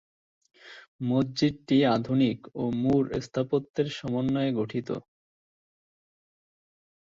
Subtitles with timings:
[1.01, 4.89] মসজিদটি আধুনিক ও মুর স্থাপত্যের সমন্বয়ে গঠিত।